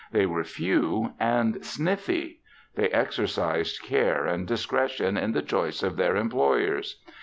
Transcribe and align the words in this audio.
They 0.11 0.25
were 0.25 0.43
few 0.43 1.13
and 1.19 1.63
sniffy. 1.63 2.39
They 2.73 2.87
exercised 2.89 3.83
care 3.83 4.25
and 4.25 4.47
discretion 4.47 5.15
in 5.15 5.33
the 5.33 5.43
choice 5.43 5.83
of 5.83 5.95
their 5.95 6.15
employers. 6.15 6.99